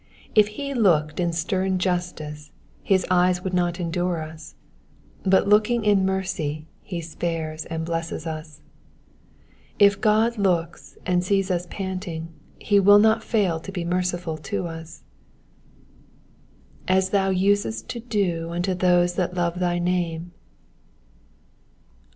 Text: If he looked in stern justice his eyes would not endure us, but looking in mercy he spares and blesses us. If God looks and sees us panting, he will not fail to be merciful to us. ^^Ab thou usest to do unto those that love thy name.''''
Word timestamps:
If 0.33 0.47
he 0.57 0.73
looked 0.73 1.19
in 1.19 1.31
stern 1.31 1.77
justice 1.77 2.49
his 2.81 3.05
eyes 3.11 3.43
would 3.43 3.53
not 3.53 3.79
endure 3.79 4.19
us, 4.23 4.55
but 5.21 5.47
looking 5.47 5.85
in 5.85 6.03
mercy 6.07 6.65
he 6.81 7.01
spares 7.01 7.65
and 7.65 7.85
blesses 7.85 8.25
us. 8.25 8.61
If 9.77 10.01
God 10.01 10.39
looks 10.39 10.97
and 11.05 11.23
sees 11.23 11.51
us 11.51 11.67
panting, 11.69 12.29
he 12.57 12.79
will 12.79 12.97
not 12.97 13.23
fail 13.23 13.59
to 13.59 13.71
be 13.71 13.85
merciful 13.85 14.37
to 14.39 14.65
us. 14.65 15.03
^^Ab 16.87 17.11
thou 17.11 17.29
usest 17.29 17.87
to 17.89 17.99
do 17.99 18.49
unto 18.49 18.73
those 18.73 19.13
that 19.17 19.35
love 19.35 19.59
thy 19.59 19.77
name.'''' 19.77 20.31